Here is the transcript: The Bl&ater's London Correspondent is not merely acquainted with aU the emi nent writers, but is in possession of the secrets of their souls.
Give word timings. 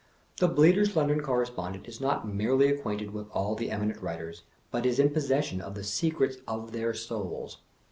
The 0.39 0.47
Bl&ater's 0.47 0.95
London 0.95 1.21
Correspondent 1.21 1.87
is 1.87 2.01
not 2.01 2.27
merely 2.27 2.67
acquainted 2.69 3.11
with 3.11 3.27
aU 3.35 3.53
the 3.53 3.69
emi 3.69 3.85
nent 3.91 4.01
writers, 4.01 4.41
but 4.71 4.83
is 4.83 4.97
in 4.97 5.11
possession 5.13 5.61
of 5.61 5.75
the 5.75 5.83
secrets 5.83 6.37
of 6.47 6.71
their 6.71 6.95
souls. 6.95 7.59